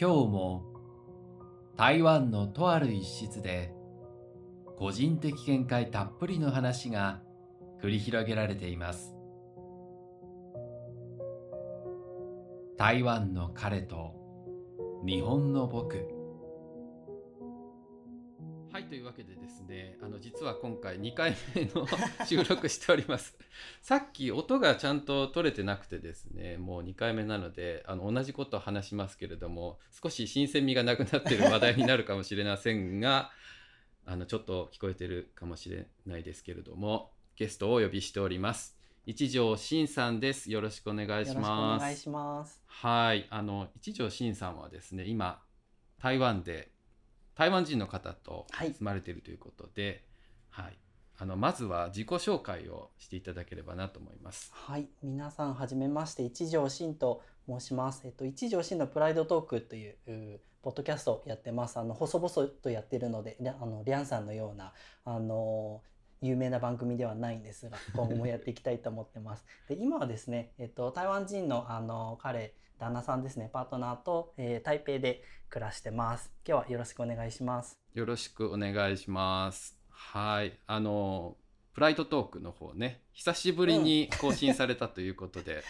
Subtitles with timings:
[0.00, 0.62] 今日も
[1.76, 3.74] 台湾のとある一室で
[4.78, 7.20] 個人的見解たっぷりの話が
[7.82, 9.14] 繰り広げられています。
[12.78, 14.14] 台湾の彼と
[15.04, 16.19] 日本の僕。
[18.90, 21.86] というわけでですねあの実は今回2回目の
[22.26, 23.38] 収録しております。
[23.80, 33.30] さっき音がちゃんと取れてなくてですねもう2回目なのであの同じことを話しますけれども少し新鮮味がなくなっている話題になるかもしれませんが
[34.06, 38.76] あのちょっと聞こえてるかもしれないですけれどもゲストをお呼びしております。
[39.06, 40.50] 一条慎さんです。
[40.50, 41.82] よろしくお願いします。
[41.82, 42.60] お願いします。
[42.66, 43.26] はい。
[43.30, 45.40] あの一条慎さんはですね今
[46.00, 46.72] 台湾で
[47.34, 50.04] 台湾人の方と住まれているということで、
[50.50, 50.78] はい、はい、
[51.18, 54.50] あのまずは自己紹介をしていただければなと思います。
[54.52, 58.02] はい、皆さんはじめまして一条慎と申します。
[58.04, 61.78] えっと一条慎のプライドトークというポッドキャストをやってます。
[61.78, 65.82] あの細々とやってるので、あのリャンさんのようなあの
[66.20, 69.46] 有名な番組ではないんですが、今後もやっていきたいと思ってます。
[69.68, 76.32] で今はですね、えっと台湾人のあの彼旦那さんですね、パートナーと、えー、台北で暮らしてます。
[76.48, 77.78] 今日はよろしくお願いします。
[77.92, 79.78] よろしくお願いします。
[79.90, 81.36] はい、あの
[81.74, 85.62] プライドトークの方ね、久しぶりに更新されたということで、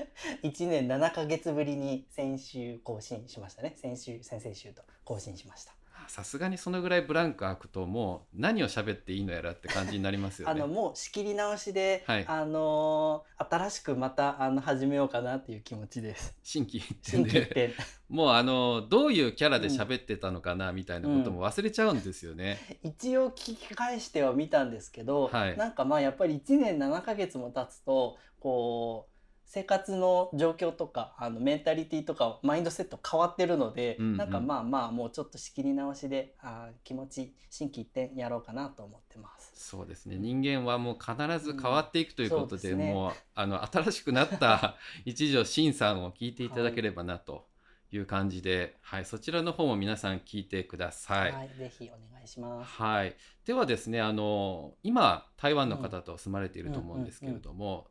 [0.44, 3.74] うん、1年7ヶ月ぶりに先週更新しましたね。
[3.76, 5.79] 先週、先々週と更新しました。
[6.10, 10.60] さすがにそのぐらいブランク空くともう何を喋っていいのやらって感じになりますよね。
[10.60, 16.34] あのもう仕切り直しで、はい、あのー、新しくまたあの始めようかなっていう気持ちです。
[16.42, 17.76] 新規一点で。
[18.08, 22.58] もうあのどういうキャラで喋ってたのかなみたいなことも忘れちゃうんですよね。
[22.82, 29.09] うん、一応聞き返しては見たんですけど、はい、なんかまあやっぱり1年7ヶ月も経つとこう。
[29.52, 39.50] 生活の状況とかあのメンタリティとかマインドセット変わってるので、うんうん、なんかまあまあもうちょっと仕切り直しであ気持ち心機一転やろうかなと思ってます。
[39.56, 40.18] そうですね。
[40.18, 47.48] 人間はもう必ず変わっていくということで,、うんでね、もうあの新しくなった 一条慎さんを聞いていただければなと
[47.90, 51.32] いう感じで、はい、はい、そちらの方も皆さん聞いてください。
[51.32, 52.70] はい、ぜひお願いします。
[52.70, 57.90] はい、ではですねあの今台湾の方と住まれていると思うんですけれども、うんうんうん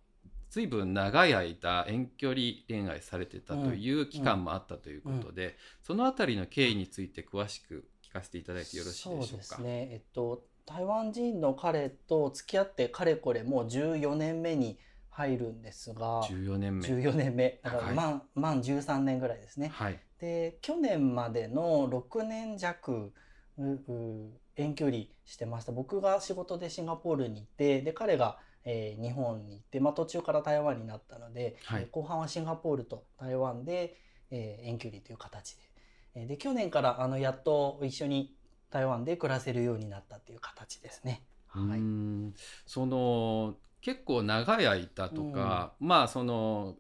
[0.50, 9.26] ずいぶん長い間遠距離恋愛されてたという期間もあったということで、うんうん、そのあたりの経緯について詳しく聞かせていただいてよろしいでしょうか？
[9.26, 14.80] そうですね、えっと、台湾人の彼と付き合ってかれこれもう14年目に
[15.12, 16.88] 入るんですが14年目。
[16.88, 19.70] 14年目だから満,、はい、満13年ぐらいですね。
[19.74, 23.12] はい、で去年までの6年弱
[24.56, 25.72] 遠距離してました。
[25.72, 33.98] 僕が仕事でシンガポールに行ってで彼がえー、日本に行って、まあ、途中から台湾になったので、はい、後半はシンガポールと台湾で、
[34.32, 35.62] えー、遠距離という形で,、
[36.16, 38.36] えー、で去年からあのやっと一緒に
[38.70, 41.24] 台湾で暮らせるようになったっていう形ですね。
[41.48, 41.80] はい、
[42.68, 46.76] その結構長い間とか、うん、まあその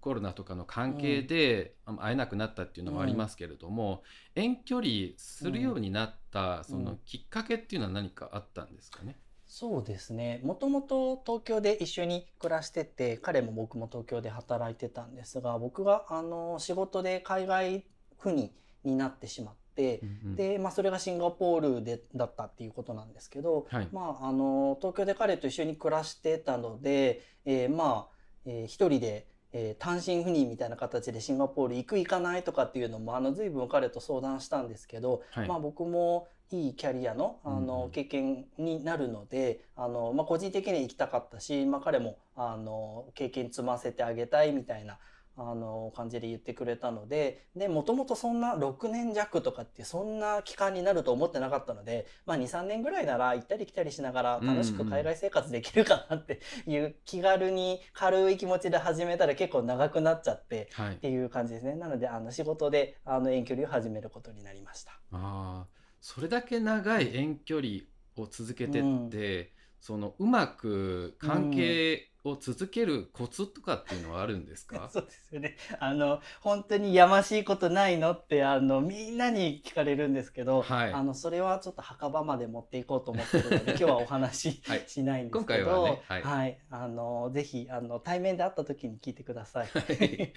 [0.00, 4.02] コロナとかの関係で会えなくなったっていうのもありますけれども、
[4.36, 10.40] うん、遠距離するようになったそのきっかけっていうのは何かあったんですかね、そうですね。
[10.44, 17.84] もともと東京で一緒に暮らしてて彼も僕も東京で働いてたんですが僕があの仕事で海外
[18.20, 18.52] 赴任
[18.84, 28.14] になってしまって、うんうん、で、まあ、それがシンガポールでだったっていうことなんですけど、はい、まあ、あの東京で彼と一緒に暮らしてたので、えー、まあ、
[28.44, 44.98] えー、一人でえー、単身赴任みたいな形でシンガポール行く行かないとかっていうのもあの随分彼と相談したんですけど、はい、まあ僕もいいキャリアのあの経験になるので、うん、あのまあ、個人的には行きたかったし、まあ、彼もあの経験積ませてあげたいみたいな
[45.40, 64.98] あの感じで言ってくれたのででもともとそんな6年弱とかってそんな期間になると思ってなかったので、まあ、23年ぐらいなら行ったり来たりしながら楽しく海外生活できるかなっていう気軽に軽い気持ちで始めたら結構長くなっちゃってっていう感じですね、はい、なのであの仕事であの遠距離を始めることになりました。
[65.12, 65.66] あ
[66.00, 67.80] それだけ長い遠距離
[68.16, 69.46] を続けてって、うん、
[69.80, 75.56] そのうまく関係を続けるコツとかっていうのはあるんですか、 そうですよね。
[75.78, 89.68] あの本当にやましいことないのってあのみんなに聞かれるんですけど、はい、あのそれはちょっと墓場まで持っていこうと思ってるので 今日はお話し、はい、しないんですけど、今回はね、はい、はい、あのぜひあの対面で会った時に聞いてください。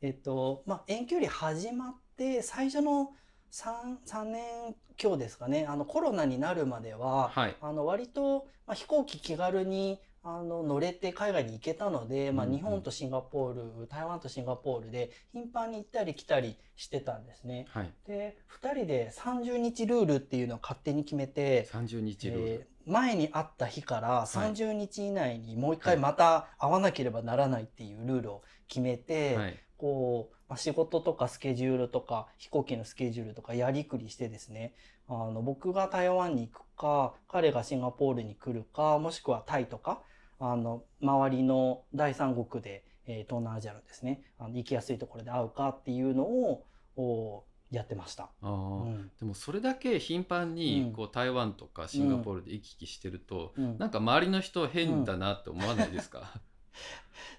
[0.00, 3.12] えっとまあ、遠距離始まって最初の
[3.52, 5.66] 3, 3年強ですかね。
[5.68, 12.58] あのコロナになるまでは、はい、あの割と、まあ、飛行機気軽にあの乗れて海外に行けたので、まあ、うんうん。
[12.58, 17.66] 日本とシンガポール、台湾とシンガポールで頻繁に行ったり来たりしてたんですね。
[17.70, 17.90] はい。
[18.06, 24.10] で2人で30日ルールっていうのを勝手に決めて、30日ルール、えー前に会った日からい。
[24.26, 34.74] 30日以内にもう一回また会わなければならないっていうルールを決めて、はいこう、まあ、仕事とかスケジュールとか飛行機のスケジュールとかやりくりしてですね。
[35.08, 40.02] あの僕が台湾に行くか彼がシンガポールに来るかもしくはタイとか
[40.38, 46.66] あの周りの第三国で、えー東南アジアのですねあの行きやすいところで会うかっていうのを
[46.96, 48.30] おやってました。
[48.42, 49.10] うん。
[49.18, 50.54] でもそれだけ頻繁うん。
[50.54, 53.78] にこう台湾とかシンガポールで行き来してると、うん。
[53.78, 56.40] なんか周りの人変だなって思わないですか、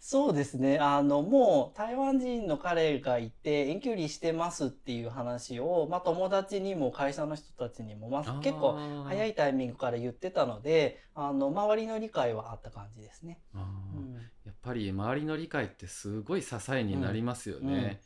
[0.01, 0.79] そうですね。
[0.79, 13.39] あの、もう台湾人の彼がいて遠距離してますっていう話を、まあ友達にも会社の人たちにも、まあ結構早いいタイミングから言ってたので、あの、周りの理解はあった感じですね。
[13.53, 14.15] うん
[14.45, 17.71] やっぱり周りの理解ってすごい支えになりますよね。
[17.71, 17.97] うんうん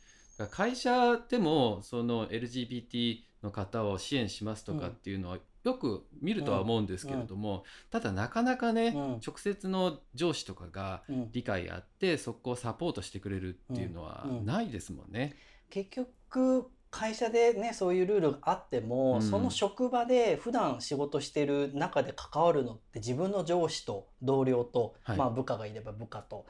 [0.50, 9.20] 会社でもその LGBT の方を支援しますとかっていうのはよく見るとは思うんですけれども、ただなかなかね、うん。
[9.26, 11.30] 直接の上司とかがうん。
[11.32, 15.36] 理解あってそこをサポートしてくれるっていうのはないですもんね。
[15.70, 19.22] 結局、会社でね、そういうルールがあっても、うん。
[19.22, 25.16] その職場で普段仕事してる中で関わるのって自分の上司と同僚と、はい。
[25.16, 26.44] まあ部下がいれば部下と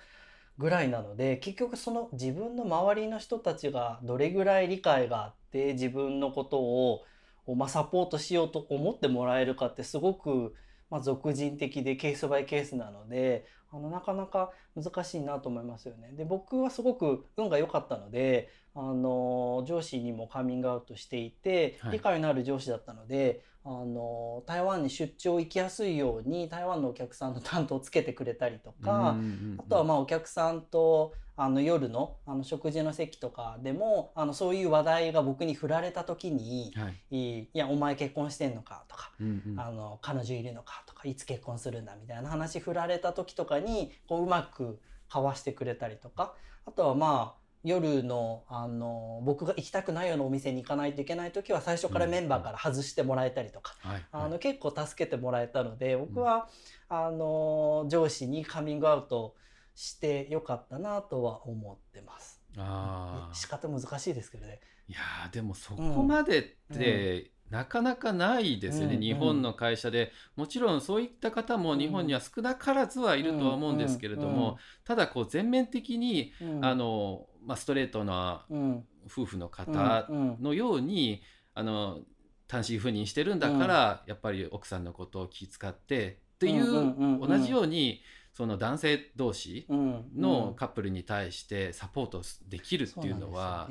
[0.58, 7.04] ぐらいなので、結局その自分の周りの人たちがどれぐらい理解があって自分のことを、
[7.46, 10.54] まあ、サポートしようと思ってもらえるかってすごく、
[10.90, 16.12] まあ、俗人的でケースバイケースなので、あのなかなか難しいなと思いますよね。
[16.12, 39.60] で僕はすごく運が良かったのであの上司にもカミングアウトしていて、はい理解のある上司だったのであの台湾に出張行きやすいように台湾のお客さんの担当をつけてくれたりとか、うんうんうんあとはまあお客さんとあの夜のあの食事の席とかでもあのそういう話題が僕に振られた時にはい「いいやお前結婚してんのか」とかうんうん。
[39.60, 44.78] あの彼女いるのかとかいつ結婚するんだみたいな話振られた時とかにこううまく
[45.08, 46.34] かわしてくれたりとか
[46.66, 54.04] あとはまあ夜のあの僕が行きたくないようなお店に行かないといけない時は最初からメンバーから外してもらえたりとか、はい。
[54.12, 56.48] あの結構助けてもらえたので僕は、
[56.90, 59.34] あの上司にカミングアウト
[59.74, 62.42] してよかったなとは思ってます。
[62.58, 63.34] あー。
[63.34, 64.60] 仕方難しいですけどね。
[64.86, 70.12] いやーでもそこまでって、なかなかないですよね、うん日本の会社で。
[70.36, 78.84] もちろんそういった方も日本には少なからずはいるとは思うんですけれども、ただこう全面的に、あのまあ、ストレートなうん。
[79.06, 81.22] 夫婦の方のように、
[81.54, 82.00] あの
[82.46, 88.00] 単身赴任してるんだから、やっぱり奥さんのことを気遣ってっていう,、同じように
[88.32, 93.68] その男性同士うんのカップルに対してサポートできるっていうのは、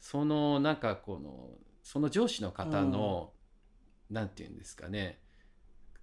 [0.00, 1.50] そのなんかこの
[1.82, 3.32] その上司の方の、
[4.08, 5.20] なんていうんですかね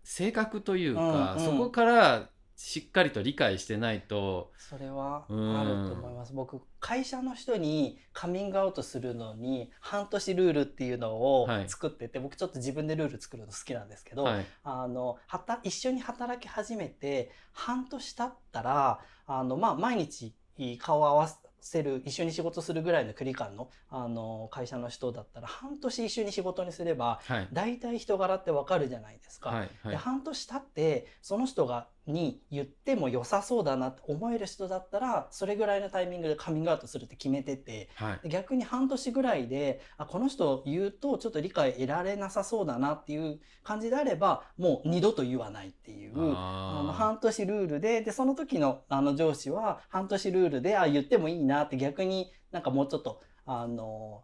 [0.03, 6.33] 性格というか、そこからしっかりと理解してないとそれはあるうんと思います。
[6.33, 11.69] 僕会社の人にカミングアウトするのに半年ルールっていうのをはい。
[11.69, 14.45] 作ってて、僕ちょっと自分でルール作るの好きなんですけど、はい。
[14.63, 20.33] あのはた一緒に働き始めて半年経ったらあの、まあ、毎日
[20.80, 21.36] 顔を合わせ
[21.81, 29.50] る一緒に仕事するぐらいの距離感のあの会社の人だったら半年一緒に仕事にすればはい大体人柄ってわかるじゃないですか。
[29.50, 46.13] はいはいで半年経ってその人がに言っても良さそうだなって思える人だったらそれぐらいのタイミングでカミングアウトするって決めててはいで逆に半年ぐらいであこの人言うとちょっと理解得られなさそうだなっていう感じであればもう二度と言わないっていう。
[46.17, 54.24] あのあ半年ルールででその時のあの上司は半年ルールであ言ってもいいなって逆になんかもうちょっとあの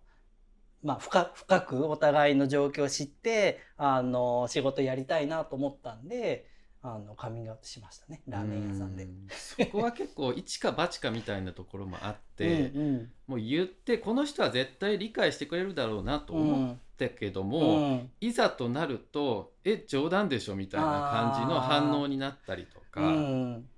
[0.84, 6.48] まあ深深くお互いの状況を知ってあの仕事やりたいなと思ったんで
[6.86, 8.22] あのカミングアウトしましたね。
[8.28, 9.06] ーラーメン屋さんで。
[9.06, 9.08] う。
[9.32, 13.12] そこは結構一か八かみたいなところもあって、うんうん。
[13.26, 18.12] もう言ってこの人は絶対理解してくれるだろうなと思ったけども、うん。
[18.20, 23.70] いざとなると「え冗談でしょ」みたいな感じの反応になったりとか、うん。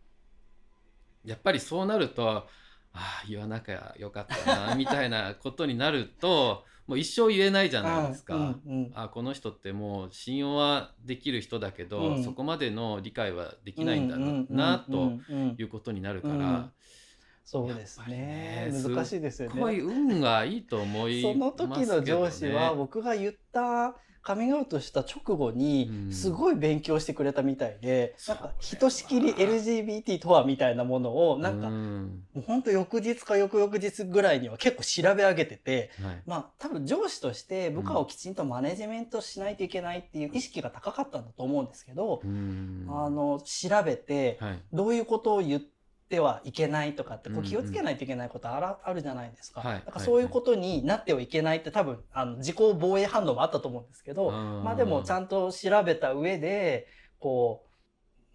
[1.25, 2.47] やっぱりそうなると
[2.95, 8.35] ああ言わなきゃよかったなみたいなことになると もう一生言えないじゃないですか。
[8.35, 12.23] うんうんあこの人ってもう信用はできる人だけど、うん。
[12.23, 15.13] そこまでの理解はできないんだなと
[15.57, 16.71] いうことになるから、うん。
[17.43, 18.71] そうですね。
[18.71, 19.79] ね難しいですよすっごいね。
[19.81, 26.11] 運がいいと思いますけど、ね、 その時の上司は僕が言ったカミングアウトした直後うにん。
[26.11, 36.23] すごい勉強してくれたみたいで、なんかひとしきり LGBT とはみたいなものをなんかうんもうほんと翌日か翌々日ぐらいには結構調べ上げてて、はい。
[36.25, 42.87] まあ多分上司として部下をきちんとマネジメントしないといけないっていう意識が高かったんだと思うんですけど、うん。
[42.89, 44.59] あの調べてはい。
[44.73, 45.74] どういうことを言って
[46.19, 49.61] はいけないとかってこう気をつけないといけないことあらあるじゃないですか。
[49.61, 56.87] はいだからそういうことになってはいけないって多分あの自己防衛反応もあったと思うんですけど、まあでもちゃんんと調べた上で
[57.19, 57.65] こ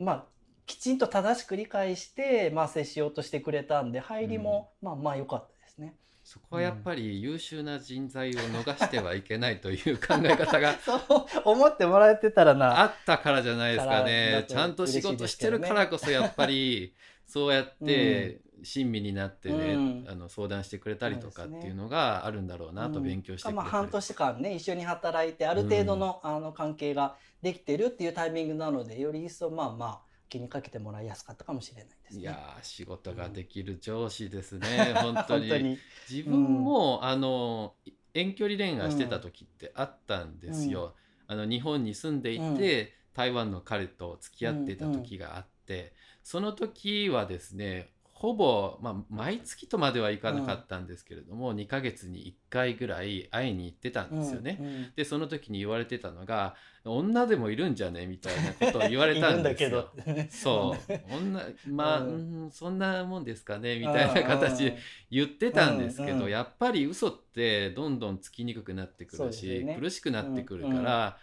[0.00, 0.24] うまあ
[0.66, 5.96] きちんと正しく理解して、まあ、接しようとしてくれたんで入りも、まあまあ良かったですね。
[6.22, 11.00] そこはやっぱり優秀な人材を逃してはいけないという考え方が そう
[11.44, 12.84] 思ってもらえてたらあな。
[12.84, 14.44] ったからじゃないですかね。
[14.46, 16.94] とちゃんと仕事してるからこそやっぱり
[17.30, 20.06] そうやって親身になってね、うん。
[20.08, 23.04] あの相談してくれたりとかっていうのがあるんだろうなとうん。
[23.04, 32.20] 勉強してくれたりまあ半年間ね一緒に働いてある程度の,、あの関係ができてるっていうタイミングなのでより一層まあまあ気にかけてもらいやすかったかもしれないですね。
[32.20, 35.48] いやー仕事ができる上司ですね、 本当に。
[35.48, 35.78] 本当に。
[36.08, 37.74] 自分も、あの
[38.14, 40.94] 遠距離恋愛してた時ってあったんですよ、
[41.26, 45.92] あの日本に住んでいて、台湾の彼と付き合ってた時があって、
[46.30, 54.58] その時はですねほぼ、まあ、毎月とまではいかなかったんですけれども、2ヶ月に1回ぐらい会いに行ってたんですよね。
[54.60, 59.90] うんうんでその時に言われてたのが「女でもいるんじゃね?」みたいなことを言われたんですよ。
[60.30, 64.78] そう 女まあ、ううんん、そんなもんですかねみたいな形で
[65.10, 71.18] 言ってたんですけど、うんうんやっぱり嘘ってどんどんつきにくくなってくるし、ね苦しくなってくるから、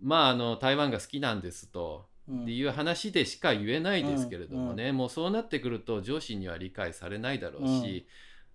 [0.00, 2.06] まああの台湾が好きなんですと。
[2.28, 2.42] うん。
[2.42, 8.06] っていう話でしか言えないですけれどもね、もうそうなってくると上司には理解されないだろうし、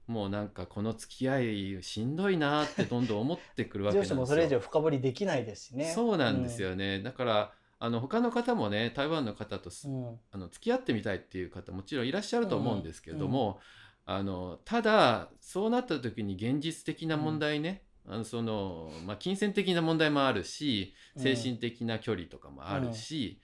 [0.07, 4.15] もうなんかこの付き合いしんどいなってどんどん思ってくるわけなんですよ。
[4.17, 5.85] 上司もそれ以上深掘りできないですしね。
[5.85, 10.19] そうなんですよね、だからあの他の方もね台湾の方とす、うん。
[10.31, 13.59] あの付き合ってみたいっていう方もちろんいらっしゃると思うんですけれども、
[14.05, 23.39] あのただそうなった時に現実的な問題ね、あのそのまあ、金銭的な問題もあるし精神的な距離とかもあるし、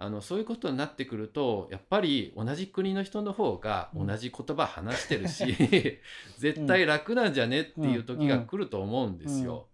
[0.00, 5.56] あのそういうことになってくるとやっぱり同じ国の人の方が同じ言葉話してるし、
[6.38, 9.52] 絶対楽なんじゃねっていう時が来ると思うんですよ。
[9.52, 9.58] うん。
[9.58, 9.64] うん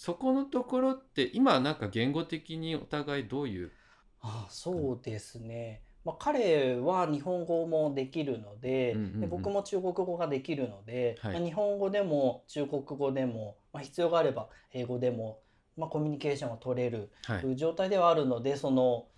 [0.00, 3.72] そこのところって今なんか言語的にお互いどういう？
[4.20, 5.82] あそうですね。
[6.04, 9.20] まあ、彼は日本語もできるので,、うんうんうん。
[9.20, 11.32] で僕も中国語ができるので、はい。
[11.34, 15.40] まあ日本語でも中国語でも、まあ、必要があれば英語でも、
[15.76, 17.40] まあ、コミュニケーションが取れるはい。
[17.40, 19.08] という状態ではあるのでその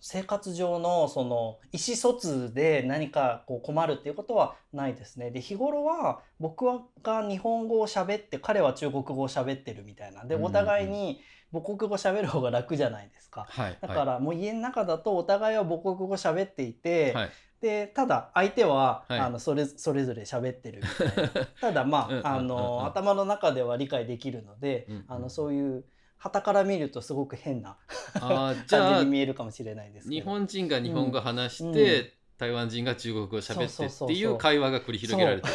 [0.00, 5.30] 生活上のその意思疎通で何かこう困るっていうことはないですね。
[5.30, 6.64] で日頃は僕
[7.02, 11.20] が日本語を喋って彼は中国語を喋ってるみたいなでお互いに
[11.52, 13.46] 母国語喋る方が楽じゃないですか。
[13.48, 17.30] はいだからもう家の中だとお互いは母国語喋っていて、はい。
[17.60, 19.18] でただ相手は、はい。
[19.18, 21.46] あのそれそれぞれ喋ってるみたいな。
[21.60, 25.04] ただまあ,、あの頭の中では理解できるので、うんうん。
[25.08, 25.84] あのそういう
[26.20, 27.78] 旗から見るとすごく変な
[28.14, 30.20] あー じゃ感あじに見えるかもしれないですけど。
[30.20, 32.10] 日本人が日本語話して、うん。
[32.38, 35.54] 台湾人が中国語を喋ってっていう会話が繰り広げられてる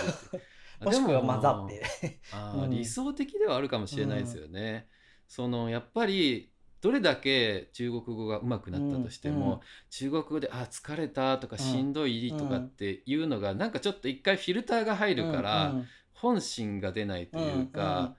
[0.83, 1.83] もしくはで混ざって。
[2.53, 2.69] うん。
[2.69, 4.87] 理想的ではあるかもしれないですよね。
[5.27, 9.51] そのやっぱりどれだけ中国語が上手くなったとしても、うん。
[9.53, 15.77] うん中国語で「あ疲れた」とか「うんしんどい」とかっていうのが、なんかちょっと一回フィルターが入るから、うん。
[15.77, 15.87] うん。
[16.13, 18.15] 本心が出ないというか、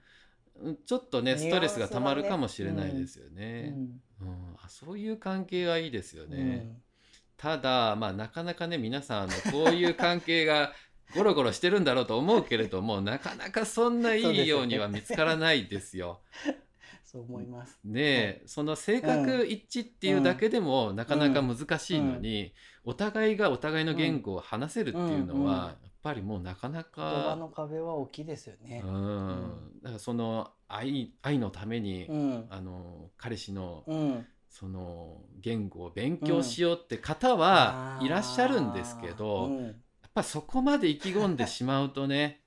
[0.85, 3.69] ちょっとねストレスがたまるかもしれないですようね。
[3.69, 3.73] ん。
[4.21, 4.55] うん。
[4.63, 6.37] あそういう関係はいいですようね。
[6.37, 6.77] ん。
[7.37, 10.73] ただまあなかなかね皆さんあのこういう関係が
[11.15, 16.21] ゴロゴロしてるんだろうと思うけれどもなかなかそんないいようには見つからないですよ。
[17.05, 17.79] そう思います。
[17.85, 28.81] ねえその性格一致っていうだけでもなかなか難しいのに、お互いがお互いの言語を話せるっていうのは、ぱりもうなかな言葉か、の壁は大きいですよね。
[28.85, 28.87] う。
[28.89, 32.47] ん、だからその愛愛のために、うん。
[32.49, 34.25] あの彼氏のうん。
[34.49, 39.65] その言語を勉強しようって方はいらっしゃるんですけど、うん。
[39.65, 39.73] やっ
[40.13, 42.41] ぱそこまで意気込んでしまうとね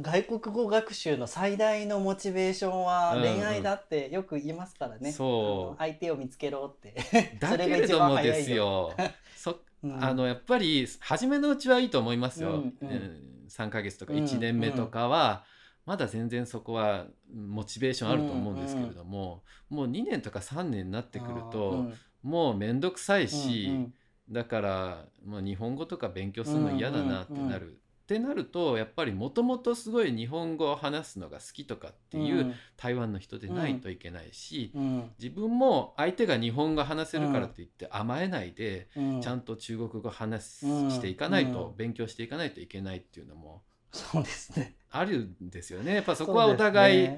[0.00, 5.12] 外国語学習の最大のモチベーションはうん恋愛だってよく言いますからね。
[5.12, 5.28] そう。
[5.68, 6.94] あの相手を見つけろって。
[7.40, 8.94] だけれどもですよ。
[9.36, 10.04] そうん。
[10.04, 12.88] あのやっぱり初めのうちはいいと思いますよ、うんうん。
[12.88, 13.46] うん。
[13.48, 15.44] 3ヶ月とかうん1年目とかは、
[15.84, 21.94] まだ全然そこはうんモチベーションあると思うんですけれども、もう2年とか3年になってくると、うん。
[22.22, 23.94] もう面倒くさいし、うん
[24.28, 27.78] だから、まあ、日本語とか勉強するの嫌だなってなる。
[28.06, 34.72] ってなるとやっぱりもともとすごい日本語を話すのが好きとかっていう台湾の人でないといけないし、
[35.18, 39.20] 自分も相手が日本語話せるからといって甘えないで、うん。
[39.20, 41.76] ちゃんと中国語話していかないと、うん。
[41.76, 44.76] 勉強していかないといけないっていうのもそうですね。
[44.90, 45.96] あるんですよね。
[45.96, 47.08] やっぱそこはお互い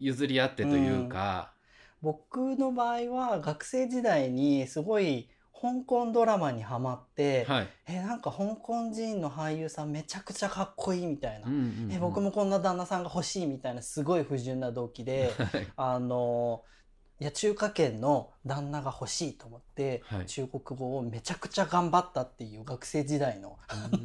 [0.00, 1.54] 譲り合ってというか、
[2.02, 5.28] 僕の場合は学生時代にすごい
[5.64, 15.66] 香港ドラマにハマって、はい、えなんか香港人の俳優さんめちゃくちゃかっこいいみたいな、うんうんうんえ僕もこんな旦那さんが欲しいみたいなすごい不純な動機ではい。
[15.76, 16.62] あの
[17.20, 20.26] いや中華圏の旦那が欲しいと思って、はい。
[20.26, 23.58] 中国語をめちゃくちゃ頑張ったっていう学生時代の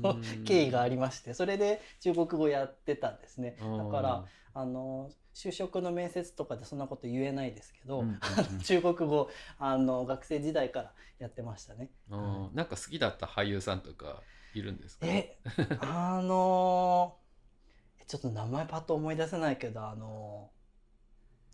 [0.03, 0.43] うん。
[0.45, 3.57] 経緯がありましてそれで中国語やってたんですね。
[3.59, 5.09] だからああの
[5.41, 11.89] 就職の面接とかでそんなこと言えないですけど、うんうんうん 中国語あの学生時代からやってましたね。
[12.09, 14.21] ーあーなんか好きだった俳優さんとか
[14.53, 15.07] いるんですか？
[15.07, 15.37] え
[15.81, 17.17] あの
[18.07, 20.51] ちょっと名前パッと思い出せないけどあの、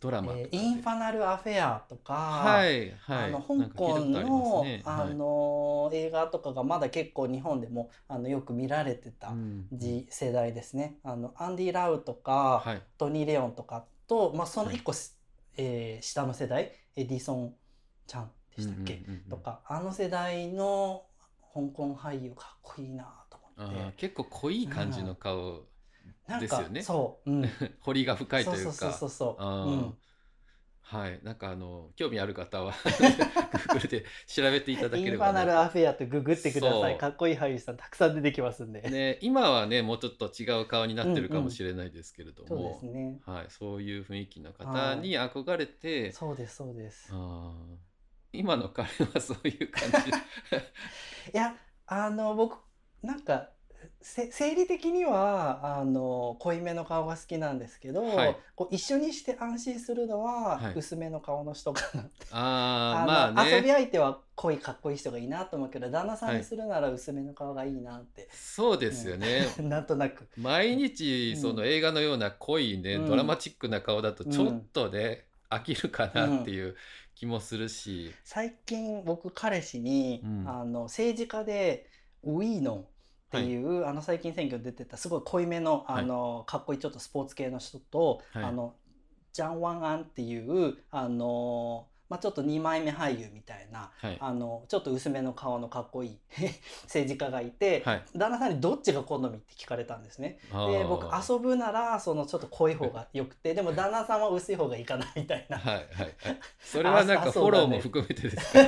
[0.06, 3.24] ドラマえーインファナルアフェアとか、はいはい。
[3.26, 4.82] あの香港いたことあね。
[4.86, 5.16] あはい。
[5.16, 11.00] の映画とかがまだ結構日本でもあのよく見られてたうん時世代ですね。
[11.04, 12.82] あのアンディ・ラウとか、はい。
[12.98, 15.18] トニー・レオンとかと、まあ、その一個す、
[15.58, 16.72] えー下の世代？
[16.96, 17.54] エディソン
[18.08, 19.30] ちゃんでしたっけ、うんうんうんうん。
[19.30, 21.04] とかあの世代の
[21.54, 23.94] 香港俳優かっこいいなと思って。
[23.98, 25.62] 結構濃い感じの顔、なんか
[26.40, 26.82] ですよね。
[26.82, 27.50] そう、うん、
[27.82, 28.72] 彫りが深いというか。
[28.72, 29.76] そうそうそうそうう。
[29.76, 29.98] ん。
[30.82, 31.20] はい。
[31.24, 32.72] なんかあの興味ある方は
[33.74, 36.98] Google で調べていただけインればなファナルアフェアとググってください。
[36.98, 43.20] かっこいい俳優さんたくさん出てきますんで、ね、今はねもうちょっと違う顔になってるかもしれないですけれどそうでも、すね。
[43.26, 47.12] はい、そういう雰囲気の方に憧れて、そうですそうです。
[48.32, 50.10] 今の彼はそういう感じ。
[51.34, 51.56] いや
[51.88, 52.58] あの僕
[53.02, 53.55] なんかせ
[54.02, 58.38] 生理的にはあの濃いめの顔が好きなんですけど、はい。
[58.56, 60.74] こう一緒にして安心するのははい。
[60.76, 70.28] 薄めの顔の人かなって、あーあまあの遊びね相手は濃いかっこいい人がいいなと思うけど旦那さんにするなら薄めの顔がいいなって、そうですよね、 なんとなく。
[70.38, 73.06] 毎日その映画のような濃いね、うん。
[73.08, 76.76] ドラマチックな顔だとちょっとね、飽きるかなっていう
[77.16, 80.44] 気もするし、最近僕彼氏に、うん。
[80.48, 81.90] あの政治家で
[82.24, 82.86] ウィーノン
[83.40, 88.44] っていう、あの最近選挙出てたすごい濃いめのあの、かっこいいちょっとスポーツ系の人と、はい。
[88.44, 88.76] あの
[89.34, 94.18] ジャン・ワン・アンっていうあの、まあ、ちょっと2枚目俳優みたいなはい。
[94.22, 96.20] あのちょっと薄めの顔のかっこいい
[96.86, 98.04] 政治家がいて、はい。
[98.16, 100.38] 旦那さんにどっちが好みって聞かれたんですね。
[100.52, 105.58] で僕遊ぶならそのちょっと濃い方がよくてでも旦那さんは薄い方がいいかなみたいな。
[105.58, 106.16] はいはいはい。
[106.62, 108.60] それはなんあかフォローも含めてですか？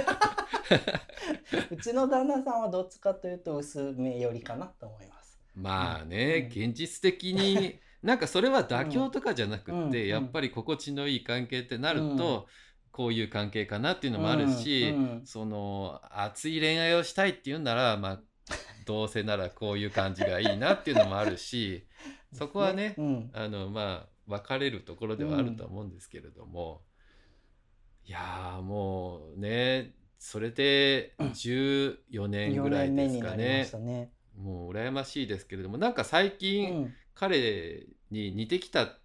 [1.72, 5.40] うちの旦那さんはどっちかというと薄めよりかなと思います。
[5.56, 6.64] まあね、うん。
[6.70, 10.08] 現実的になんかそれは妥協とかじゃなくって、うん。
[10.08, 12.44] やっぱり心地のいい関係ってなると、うん
[12.98, 15.22] こういう関係かなっていうのもあるし、うんうん。
[15.24, 18.20] その熱い恋愛をしたいっていうならまあ
[18.88, 21.86] どうせならこういう感じがいいなっていうのもあるし
[22.34, 23.30] そこはねうん。
[23.34, 26.82] あのまあ分かれるところではあると思うんですけれども、
[28.04, 34.12] いやーもうねそれで14年ぐらいですか4年目になりまねね。
[34.36, 36.94] もう羨ましいですけれどもなんか最近、うん。
[37.14, 39.00] 彼に似てきた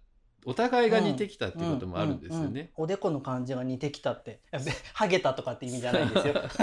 [0.45, 2.71] お互いが似てきたっていうこともあるんですよううね。
[2.77, 2.83] うん。
[2.83, 4.41] おでこの感じが似てきたって。
[4.93, 6.33] ハゲたとかって意味じゃないですよ。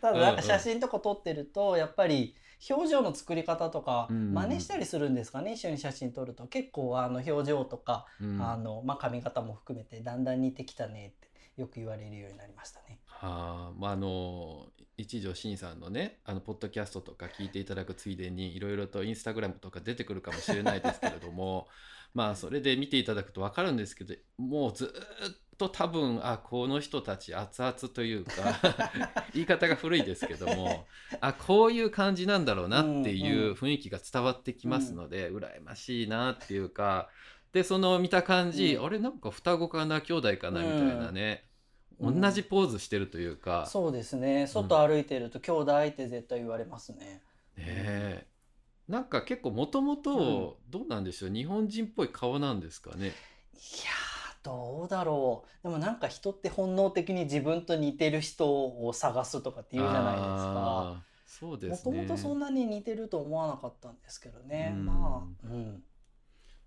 [0.00, 2.34] ただなんか写真とか撮ってるとやっぱり
[2.68, 4.34] 表情の作り方とかうんうんうん。
[4.34, 6.46] 真似したりするんですかね、一緒に写真撮ると。
[6.46, 8.42] 結構あの表情とか、うん。
[8.42, 12.98] あのまあ、髪型も含めてだんだん似てきたねってよく言われるようになりましたね。
[13.06, 13.72] はあ。
[13.76, 14.66] まああの
[14.98, 21.68] 一条慎さんのねあのポッドキャストとか聞いていただくついでにいろいろとインスタグラムとか出てくるかもしれないですけれども
[22.14, 28.32] まあそれで見ていただくと分かるんですけどもうずーっと多分あこの人たち熱々というか
[29.34, 30.86] 言い方が古いですけども
[31.20, 37.08] あこういう感じなんだろうなっていう雰囲気が伝わってきますので、羨ましいなっていうか
[37.52, 38.86] でその見た感じ、うん。
[38.86, 41.44] あれなんか双子かな兄弟かなみたいなね、
[41.98, 42.20] うん。
[42.20, 44.46] 同じポーズしてるというか、そうですね。
[44.46, 47.22] 外歩いてると兄弟って絶対言われますね。
[47.56, 48.26] ねえ
[48.88, 53.06] なんか結構もともとどうなんでしょう、日本人っぽい顔なんですかね？
[53.06, 61.02] いやーどうだろうでもなんか人って本能的に自分と似てる人を探すとかって言うじゃないですか。
[61.26, 61.96] そうでもすね。
[61.96, 64.72] ともとそんなに似てると思わなかったんですけどね。
[64.74, 65.82] うんまあ、うん、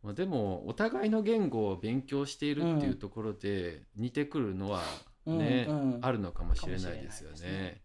[0.03, 4.81] まあでもお互いの言語を勉強しているっていうところで似てくるのは
[5.25, 7.81] ね、うんうんあるのかもしれないですよね。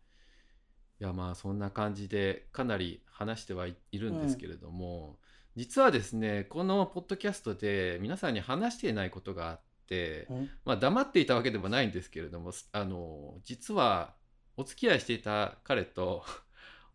[1.00, 5.18] いやまあそんな感じでかなり話してはいいるんですけれども、
[5.54, 10.50] 実はですねこのポッドキャストで皆さんに話していないことがあって、うん。
[10.64, 14.14] まあ、黙っていたわけでもないんですけれどもあの実は
[14.56, 16.24] お付き合いしていた彼と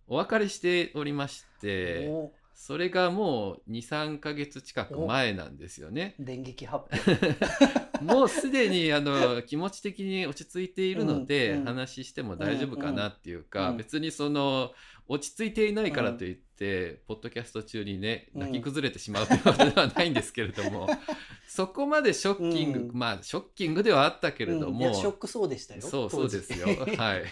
[0.07, 6.15] お別れしておりましておそれがもう23ヶ月近く前なんですよね。
[6.19, 7.35] 電撃発表。
[8.01, 11.65] もうすでにあの気持ち的に落ち着いているので、うんうん。
[11.65, 14.73] 話しても大丈夫かなっていうか、うん別にその
[15.07, 18.41] 落ち着いていないからといって、ポッドキャスト中にねうん。
[18.41, 20.87] 泣き崩れてしまうということではないんですけれども、
[21.47, 22.91] そこまでショッキング、うん。
[22.93, 26.67] まあショッキングではあったけれども、ショックそうでしたよそうそうですよ。
[26.97, 27.23] はい。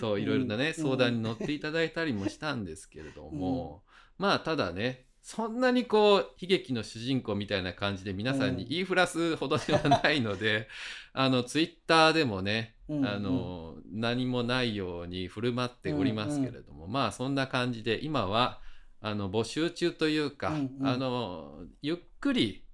[0.00, 0.74] そういろいろなね、うん。
[0.74, 3.82] 相談に乗っていただいたりもしたんですけれども、
[4.18, 10.68] まあただねそんなにこう悲劇の主人公みたいな感じで皆さんに言いふらすほどではないので、
[11.14, 18.60] あのツイッターでもね、うんあの何もないように振る舞っておりますけれども、まあそんな感じで今は
[19.00, 20.86] あの募集中というか、うんうん。
[20.86, 22.64] あのゆっくり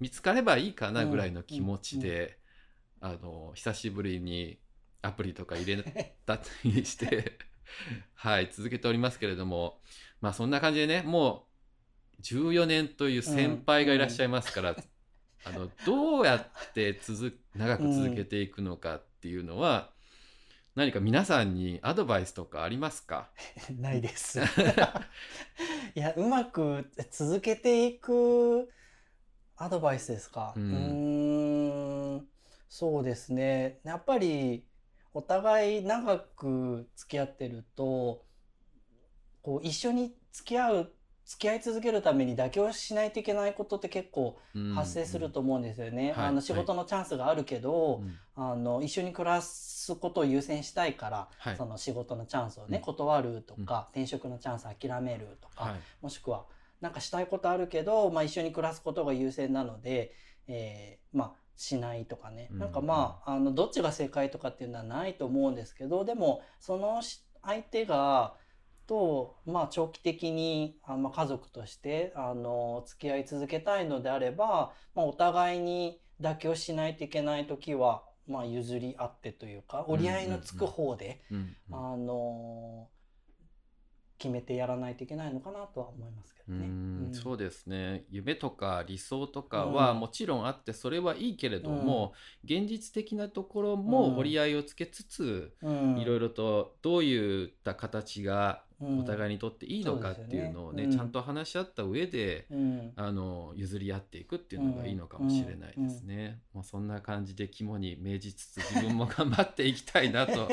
[0.00, 2.38] 見つかればいいかなぐらいの気持ちで、
[3.00, 4.58] あの久しぶりに
[5.00, 5.82] アプリとか入れ
[6.26, 7.38] たりして
[8.14, 9.80] はい続けておりますけれども
[10.20, 11.46] まあそんな感じでねも
[12.18, 14.76] う14年という先輩がいらっしゃいますから、
[15.44, 19.90] あのどうやって続長く続けていくのかっていうのは、
[20.74, 23.28] 何か皆さんにアドバイスとかありますか？
[23.78, 24.40] ないです。
[25.94, 28.70] いや、うまく続けていく
[29.56, 30.54] アドバイスですか？
[30.56, 32.28] うん、
[32.68, 33.80] そうですね。
[33.84, 34.64] やっぱり
[35.12, 38.24] お互い長く付き合ってると、
[39.44, 40.92] こう一緒に付き合う、
[41.26, 44.38] 付き合い続けるために妥協しないといけないことって結構
[44.74, 46.12] 発生すると思うんですよね。
[46.12, 46.26] はい。
[46.28, 51.56] あの仕事のチャンスがあるけど、うんあの一緒に暮らすことを優先したいから、はい。
[51.56, 52.84] その仕事のチャンスをね、うん。
[52.84, 55.80] 断るとか、転職のチャンス諦めるとか、はい。
[56.00, 56.46] もしくは
[56.80, 60.14] なんかしたいことあるけど、まあ、一緒に暮らすことが優先なので、
[60.48, 62.58] えーまあしないとかね、うん。
[62.58, 68.34] なんかまああのどっちが正解とかっていうのはないと思うんですけどでもそのし相手が
[68.86, 82.88] と、まあ、長期的にあ、まあ、家族としてあの付き合い続けたいのであれば、まあ、お互いに妥協しないといけない時は、まあ、譲り合ってというか折り合いのつく方で、うんうんあの
[84.18, 86.66] 決めてやらないといけないのかなとは思いますけうどね。
[86.66, 87.14] んうん。
[87.14, 88.04] そうですね。
[88.10, 90.00] 夢とか理想とかはうん。
[90.00, 92.12] もちろんあってそれはいいけれども、
[92.44, 93.82] 現実的なところうん。
[93.82, 95.98] も折り合いをつけつつ、うん。
[95.98, 100.84] いろいろとどういった形がうんお互いにとっていいのかっていうのをね,、そうですよね。
[100.84, 100.90] うん。
[100.96, 102.92] ちゃんと話し合った上で、うん。
[102.96, 106.40] あの譲り合っていくっていうのがいいのかもしれないですね。
[106.54, 110.48] まあ、そんな感じで肝に銘じつつ自分も頑張っていきたいなと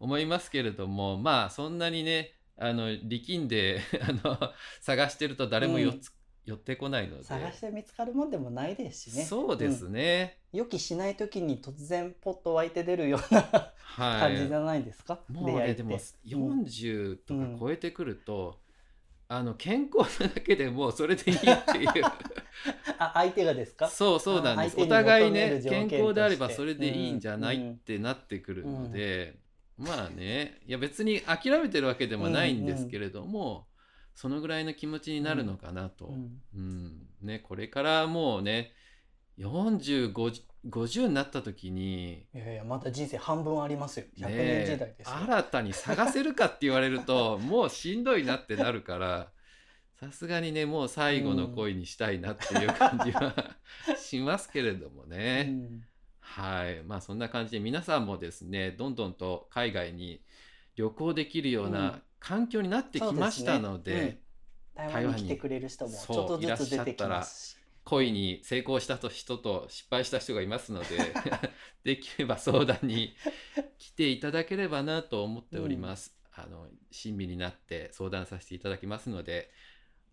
[0.00, 4.38] 思いますけれども まあそんなにねあの力んで あの
[4.80, 6.12] 探してると誰も寄っつ、
[6.46, 7.24] 寄ってこないので。
[7.24, 9.24] 探して見つかるもんでもないですしね。
[9.24, 10.58] そうですね、うん。
[10.60, 14.20] 予期しない時に突然ポッと湧いて出るようなはい。
[14.20, 15.20] 感じじゃないですか？
[15.28, 16.62] もうねでもうん。
[16.62, 18.60] 40とか超えてくると、
[19.28, 21.88] あの健康なだけでもうそれでいいっていう。
[22.98, 23.88] あ相手がですか？
[23.88, 24.80] そうそうなんです。
[24.80, 29.34] お互いね健康であればそれでいいんじゃないうんってなってくるので、
[29.76, 33.66] まあねいや別に諦めてるわけでもないんですけれども、
[34.16, 36.40] そのぐらいの気持ちになるのかなと、うん。
[36.56, 37.06] うん。
[37.20, 38.72] ね、これからもうね
[39.36, 44.06] 4050になった時にいやいやまだ人生半分ありますよ。
[44.16, 45.16] 100ね年時代ですよ。
[45.16, 49.30] 新たに探せるかって言われると もうしんどいなってなるから
[50.00, 53.34] さすがにねもう最後の恋にしたいなっていう感じは
[53.98, 55.84] しますけれどもね、うん。
[56.20, 56.82] はい。
[56.84, 60.22] まあそんな感じで皆さんもですねどんどんと海外に
[60.74, 61.72] 旅行できるよううん。
[61.72, 64.20] な環境になってきましたので,、そうですね。
[64.74, 67.56] 台湾に来てくれる人もちょっとずつ出てきますし。
[67.84, 70.86] 恋に成功した人と失敗した人がいますので
[71.84, 73.14] できれば相談に
[73.78, 76.16] 来ていただければなと思っております。
[76.34, 79.52] あの親身になって相談させていただきますので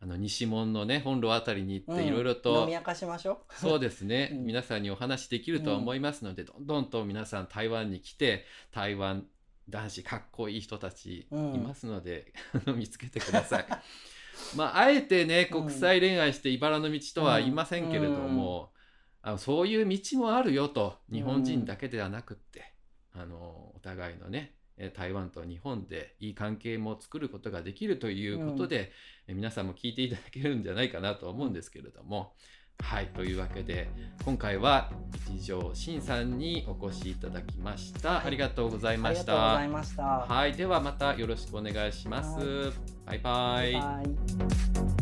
[0.04, 3.54] あの西門のね本路あたりに行っていろいろ飲と、み明かしましょう。
[3.56, 4.46] そうですね、 うん。
[4.46, 9.26] 皆さんにお話できるとは思いますので、どんどんと皆さん台湾に来て台湾
[9.70, 12.34] 男子かっこいい人たちいますので、
[12.76, 13.68] 見つけてください。
[14.58, 15.68] まああえてねうん。
[15.68, 18.74] 国際恋愛して茨の道とは言いませんけれども、
[19.22, 22.74] あのそういう道もあるよと日本人だけではなくって、
[23.14, 28.92] あのお互いのねえ台湾と日本でいい関係も作ることができるということで、
[29.28, 32.34] え皆さんも聞いていただけるんじゃないかなと思うんですけれども、
[32.82, 33.90] はいというわけで
[34.26, 34.92] 今回は
[35.36, 39.58] 一条慎さんにお越しいただきました、はい、ありがとうございました。
[39.58, 40.04] ありがとうございました。
[40.04, 42.72] はいではまたよろしくお願いします、
[43.06, 43.74] バイバイ。
[43.74, 44.93] バイバ